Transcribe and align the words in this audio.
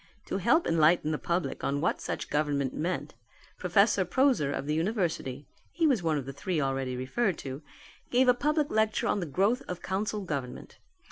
To 0.25 0.39
help 0.39 0.63
to 0.63 0.71
enlighten 0.71 1.11
the 1.11 1.19
public 1.19 1.63
on 1.63 1.79
what 1.79 2.01
such 2.01 2.31
government 2.31 2.73
meant 2.73 3.13
Professor 3.59 4.03
Proaser 4.03 4.51
of 4.51 4.65
the 4.65 4.73
university 4.73 5.47
(he 5.71 5.85
was 5.85 6.01
one 6.01 6.17
of 6.17 6.25
the 6.25 6.33
three 6.33 6.59
already 6.59 6.95
referred 6.97 7.37
to) 7.45 7.61
gave 8.09 8.27
a 8.27 8.33
public 8.33 8.71
lecture 8.71 9.05
on 9.05 9.19
the 9.19 9.27
growth 9.27 9.61
of 9.67 9.83
Council 9.83 10.21
Government. 10.21 10.79